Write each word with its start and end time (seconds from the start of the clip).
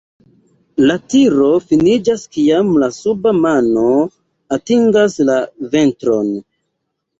La 0.91 0.95
tiro 1.13 1.49
finiĝas 1.65 2.23
kiam 2.37 2.73
la 2.85 2.89
suba 2.97 3.35
mano 3.43 3.85
atingas 4.59 5.21
la 5.31 5.39
ventron. 5.79 6.35